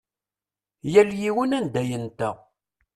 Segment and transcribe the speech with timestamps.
[0.93, 2.29] Yal yiwen anda yenta.